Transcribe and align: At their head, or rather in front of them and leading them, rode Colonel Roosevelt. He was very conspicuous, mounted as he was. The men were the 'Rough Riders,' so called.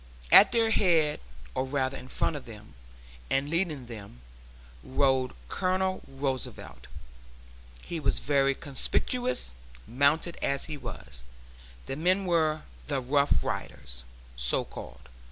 At 0.31 0.51
their 0.51 0.71
head, 0.71 1.19
or 1.53 1.63
rather 1.63 1.95
in 1.95 2.07
front 2.07 2.35
of 2.35 2.47
them 2.47 2.73
and 3.29 3.51
leading 3.51 3.85
them, 3.85 4.21
rode 4.83 5.35
Colonel 5.47 6.01
Roosevelt. 6.07 6.87
He 7.83 7.99
was 7.99 8.17
very 8.17 8.55
conspicuous, 8.55 9.53
mounted 9.87 10.37
as 10.41 10.65
he 10.65 10.75
was. 10.75 11.21
The 11.85 11.95
men 11.97 12.25
were 12.25 12.63
the 12.87 12.99
'Rough 12.99 13.43
Riders,' 13.43 14.03
so 14.35 14.65
called. 14.65 15.07